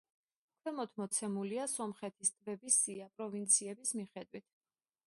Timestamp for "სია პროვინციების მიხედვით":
2.87-4.53